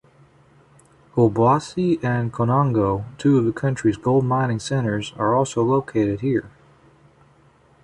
[1.15, 6.49] Obuasi and Konongo, two of the country's gold-mining centers, are also located here.